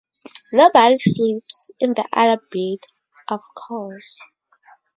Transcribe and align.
Nobody 0.51 0.97
sleeps 0.97 1.69
in 1.79 1.93
the 1.93 2.03
other 2.11 2.41
bed, 2.51 2.79
of 3.27 3.41
course. 3.53 4.19